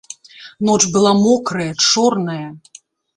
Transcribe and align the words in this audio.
Ноч 0.69 0.81
была 0.95 1.11
мокрая, 1.23 1.73
чорная. 1.89 2.47